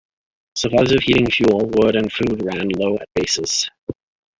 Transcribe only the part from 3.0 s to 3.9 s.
bases.